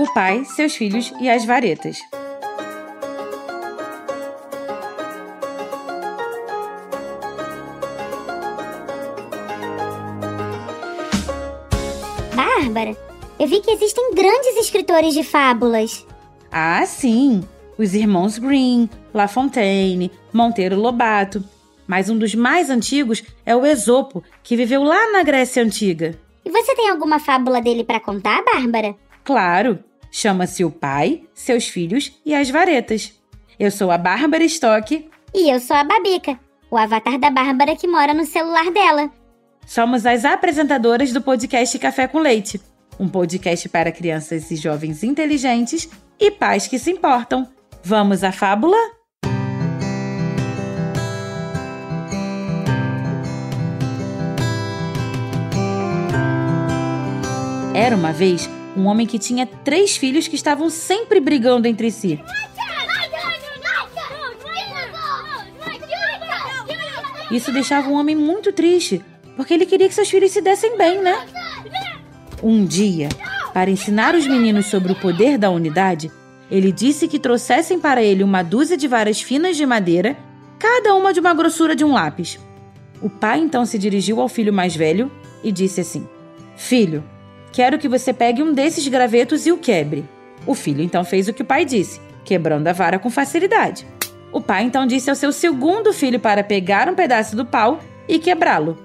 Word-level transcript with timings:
O 0.00 0.10
pai, 0.14 0.46
seus 0.46 0.74
filhos 0.74 1.12
e 1.20 1.28
as 1.28 1.44
varetas. 1.44 1.98
Bárbara, 12.34 12.96
eu 13.38 13.46
vi 13.46 13.60
que 13.60 13.70
existem 13.72 14.14
grandes 14.14 14.56
escritores 14.56 15.12
de 15.12 15.22
fábulas. 15.22 16.06
Ah, 16.50 16.86
sim! 16.86 17.42
Os 17.76 17.92
irmãos 17.94 18.38
Green, 18.38 18.88
La 19.12 19.28
Fontaine, 19.28 20.10
Monteiro 20.32 20.76
Lobato. 20.76 21.44
Mas 21.86 22.08
um 22.08 22.16
dos 22.16 22.34
mais 22.34 22.70
antigos 22.70 23.22
é 23.44 23.54
o 23.54 23.66
Esopo, 23.66 24.24
que 24.42 24.56
viveu 24.56 24.82
lá 24.82 25.12
na 25.12 25.22
Grécia 25.22 25.62
Antiga. 25.62 26.18
E 26.42 26.50
você 26.50 26.74
tem 26.74 26.88
alguma 26.88 27.18
fábula 27.18 27.60
dele 27.60 27.84
para 27.84 28.00
contar, 28.00 28.42
Bárbara? 28.42 28.96
Claro! 29.22 29.89
Chama-se 30.10 30.64
O 30.64 30.70
Pai, 30.70 31.22
Seus 31.32 31.68
Filhos 31.68 32.20
e 32.26 32.34
as 32.34 32.50
Varetas. 32.50 33.12
Eu 33.58 33.70
sou 33.70 33.90
a 33.90 33.98
Bárbara 33.98 34.44
Stock. 34.44 35.08
E 35.34 35.52
eu 35.52 35.60
sou 35.60 35.76
a 35.76 35.84
Babica, 35.84 36.38
o 36.70 36.76
avatar 36.76 37.18
da 37.18 37.30
Bárbara 37.30 37.76
que 37.76 37.86
mora 37.86 38.12
no 38.12 38.26
celular 38.26 38.70
dela. 38.72 39.10
Somos 39.66 40.04
as 40.04 40.24
apresentadoras 40.24 41.12
do 41.12 41.22
podcast 41.22 41.78
Café 41.78 42.08
com 42.08 42.18
Leite, 42.18 42.60
um 42.98 43.08
podcast 43.08 43.68
para 43.68 43.92
crianças 43.92 44.50
e 44.50 44.56
jovens 44.56 45.04
inteligentes 45.04 45.88
e 46.18 46.30
pais 46.30 46.66
que 46.66 46.78
se 46.78 46.90
importam. 46.90 47.48
Vamos 47.84 48.24
à 48.24 48.32
fábula? 48.32 48.76
Era 57.72 57.94
uma 57.94 58.12
vez 58.12 58.50
um 58.76 58.86
homem 58.86 59.06
que 59.06 59.18
tinha 59.18 59.46
três 59.46 59.96
filhos 59.96 60.28
que 60.28 60.36
estavam 60.36 60.70
sempre 60.70 61.20
brigando 61.20 61.66
entre 61.66 61.90
si. 61.90 62.20
Isso 67.30 67.52
deixava 67.52 67.88
o 67.88 67.92
homem 67.92 68.16
muito 68.16 68.52
triste, 68.52 69.04
porque 69.36 69.54
ele 69.54 69.66
queria 69.66 69.88
que 69.88 69.94
seus 69.94 70.10
filhos 70.10 70.32
se 70.32 70.40
dessem 70.40 70.76
bem, 70.76 71.00
né? 71.00 71.26
Um 72.42 72.64
dia, 72.64 73.08
para 73.54 73.70
ensinar 73.70 74.14
os 74.14 74.26
meninos 74.26 74.66
sobre 74.66 74.92
o 74.92 74.96
poder 74.96 75.38
da 75.38 75.50
unidade, 75.50 76.10
ele 76.50 76.72
disse 76.72 77.06
que 77.06 77.18
trouxessem 77.18 77.78
para 77.78 78.02
ele 78.02 78.24
uma 78.24 78.42
dúzia 78.42 78.76
de 78.76 78.88
varas 78.88 79.22
finas 79.22 79.56
de 79.56 79.64
madeira, 79.64 80.16
cada 80.58 80.94
uma 80.94 81.12
de 81.12 81.20
uma 81.20 81.32
grossura 81.32 81.76
de 81.76 81.84
um 81.84 81.92
lápis. 81.92 82.38
O 83.00 83.08
pai 83.08 83.38
então 83.38 83.64
se 83.64 83.78
dirigiu 83.78 84.20
ao 84.20 84.28
filho 84.28 84.52
mais 84.52 84.74
velho 84.74 85.10
e 85.44 85.52
disse 85.52 85.80
assim: 85.80 86.08
Filho, 86.56 87.04
quero 87.52 87.78
que 87.78 87.88
você 87.88 88.12
pegue 88.12 88.42
um 88.42 88.52
desses 88.52 88.86
gravetos 88.88 89.46
e 89.46 89.52
o 89.52 89.58
quebre. 89.58 90.04
O 90.46 90.54
filho 90.54 90.82
então 90.82 91.04
fez 91.04 91.28
o 91.28 91.32
que 91.32 91.42
o 91.42 91.44
pai 91.44 91.64
disse, 91.64 92.00
quebrando 92.24 92.66
a 92.68 92.72
vara 92.72 92.98
com 92.98 93.10
facilidade. 93.10 93.86
O 94.32 94.40
pai 94.40 94.62
então 94.64 94.86
disse 94.86 95.10
ao 95.10 95.16
seu 95.16 95.32
segundo 95.32 95.92
filho 95.92 96.20
para 96.20 96.44
pegar 96.44 96.88
um 96.88 96.94
pedaço 96.94 97.34
do 97.36 97.44
pau 97.44 97.80
e 98.08 98.18
quebrá-lo. 98.18 98.78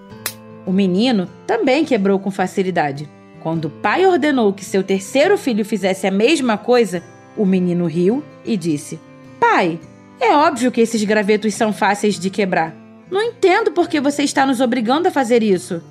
O 0.65 0.71
menino 0.71 1.29
também 1.45 1.85
quebrou 1.85 2.19
com 2.19 2.31
facilidade. 2.31 3.07
Quando 3.41 3.65
o 3.65 3.69
pai 3.69 4.05
ordenou 4.07 4.51
que 4.51 4.65
seu 4.65 4.83
terceiro 4.83 5.37
filho 5.37 5.63
fizesse 5.63 6.07
a 6.07 6.11
mesma 6.11 6.57
coisa, 6.57 7.03
o 7.37 7.45
menino 7.45 7.85
riu 7.85 8.23
e 8.43 8.57
disse: 8.57 8.99
Pai, 9.39 9.79
é 10.19 10.31
óbvio 10.33 10.71
que 10.71 10.81
esses 10.81 11.03
gravetos 11.03 11.53
são 11.53 11.71
fáceis 11.71 12.19
de 12.19 12.31
quebrar. 12.31 12.75
Não 13.11 13.21
entendo 13.21 13.71
por 13.71 13.87
que 13.87 14.01
você 14.01 14.23
está 14.23 14.45
nos 14.45 14.59
obrigando 14.59 15.07
a 15.07 15.11
fazer 15.11 15.43
isso. 15.43 15.83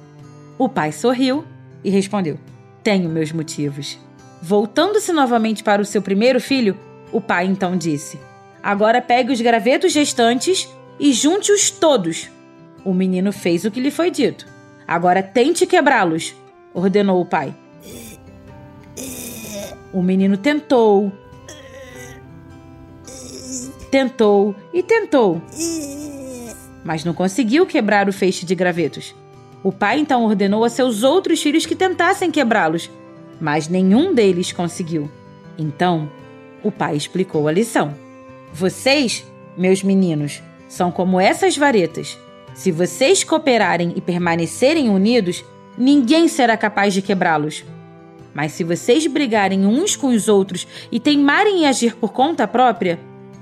O 0.59 0.69
pai 0.69 0.91
sorriu 0.91 1.45
e 1.85 1.91
respondeu: 1.91 2.39
Tenho 2.85 3.09
meus 3.09 3.33
motivos. 3.33 3.99
Voltando-se 4.43 5.11
novamente 5.11 5.65
para 5.65 5.81
o 5.81 5.87
seu 5.87 6.03
primeiro 6.03 6.39
filho, 6.39 6.79
o 7.11 7.19
pai 7.19 7.47
então 7.47 7.79
disse: 7.79 8.21
Agora 8.63 9.01
pegue 9.01 9.33
os 9.33 9.41
gravetos 9.41 9.95
restantes 9.95 10.69
e 11.01 11.15
junte-os 11.15 11.71
todos. 11.71 12.29
O 12.85 12.93
menino 12.93 13.33
fez 13.33 13.65
o 13.65 13.71
que 13.71 13.81
lhe 13.81 13.91
foi 13.91 14.11
dito. 14.11 14.47
Agora 14.87 15.23
tente 15.23 15.67
quebrá-los, 15.67 16.35
ordenou 16.75 17.23
o 17.23 17.25
pai. 17.25 17.57
O 19.91 20.03
menino 20.03 20.37
tentou, 20.37 21.11
tentou 23.91 24.55
e 24.75 24.83
tentou, 24.83 25.41
mas 26.85 27.03
não 27.03 27.15
conseguiu 27.15 27.65
quebrar 27.65 28.09
o 28.11 28.13
feixe 28.13 28.45
de 28.45 28.55
gravetos. 28.55 29.15
O 29.65 29.73
pai 29.73 29.99
então 29.99 30.23
ordenou 30.25 30.63
a 30.63 30.69
seus 30.69 31.03
outros 31.03 31.43
filhos 31.43 31.65
que 31.65 31.75
tentassem 31.75 32.31
quebrá-los, 32.31 32.91
mas 33.41 33.67
nenhum 33.67 34.13
deles 34.13 34.53
conseguiu. 34.53 35.11
Então, 35.59 36.11
o 36.63 36.71
pai 36.71 36.95
explicou 36.97 37.49
a 37.49 37.53
lição. 37.53 37.95
Vocês, 38.53 39.25
meus 39.57 39.83
meninos, 39.83 40.43
são 40.69 40.93
como 40.93 41.19
essas 41.19 41.57
varetas. 41.57 42.19
Se 42.55 42.71
vocês 42.71 43.25
cooperarem 43.25 43.95
e 43.97 44.03
permanecerem 44.03 44.91
unidos, 44.91 45.43
ninguém 45.79 46.29
será 46.29 46.59
capaz 46.59 46.93
de 46.93 47.01
quebrá-los. 47.01 47.65
Mas 48.35 48.53
se 48.53 48.65
vocês 48.65 49.07
brigarem 49.07 49.65
uns 49.65 49.97
com 49.97 50.09
os 50.09 50.29
outros 50.29 50.69
e 50.93 51.01
teimarem 51.01 51.61
em 51.61 51.67
agir 51.67 51.97
por 51.97 52.13
conta 52.13 52.47
própria, 52.47 53.01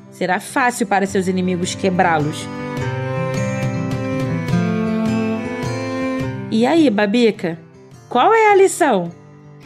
será 0.09 0.39
fácil 0.39 0.87
para 0.87 1.05
seus 1.05 1.27
inimigos 1.27 1.75
quebrá-los. 1.75 2.47
E 6.53 6.67
aí, 6.67 6.91
Babica? 6.91 7.59
Qual 8.11 8.35
é 8.35 8.53
a 8.53 8.55
lição? 8.55 9.11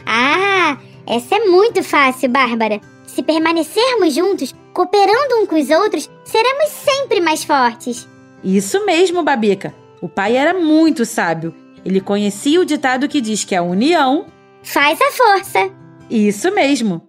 Ah, 0.05 0.77
essa 1.05 1.35
é 1.35 1.39
muito 1.39 1.83
fácil, 1.83 2.29
Bárbara. 2.29 2.79
Se 3.05 3.21
permanecermos 3.21 4.15
juntos, 4.15 4.55
cooperando 4.73 5.35
uns 5.41 5.49
com 5.49 5.59
os 5.59 5.69
outros, 5.69 6.09
seremos 6.23 6.69
sempre 6.69 7.19
mais 7.19 7.43
fortes. 7.43 8.07
Isso 8.41 8.85
mesmo, 8.85 9.21
Babica. 9.21 9.75
O 10.01 10.07
pai 10.07 10.37
era 10.37 10.53
muito 10.53 11.03
sábio. 11.03 11.53
Ele 11.83 11.99
conhecia 11.99 12.61
o 12.61 12.65
ditado 12.65 13.09
que 13.09 13.19
diz 13.19 13.43
que 13.43 13.53
a 13.53 13.61
união 13.61 14.25
faz 14.63 14.97
a 15.01 15.11
força. 15.11 15.69
Isso 16.09 16.49
mesmo. 16.55 17.05